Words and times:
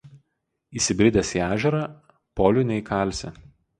Įsibridęs 0.79 1.33
į 1.39 1.43
ežerą 1.49 1.83
polių 2.41 2.65
neįkalsi 2.71 3.33